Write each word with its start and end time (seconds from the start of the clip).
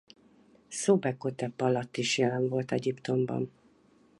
Szobekhotep 0.67 1.61
alatt 1.61 1.97
is 1.97 2.17
jelen 2.17 2.49
volt 2.49 2.71
Egyiptomban. 2.71 3.51